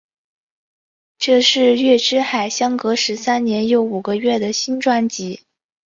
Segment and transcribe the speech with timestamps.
[1.19, 5.41] 这是月之海相隔十三年又五个月的新专辑。